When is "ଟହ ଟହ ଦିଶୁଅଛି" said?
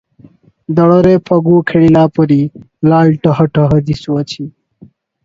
3.29-4.49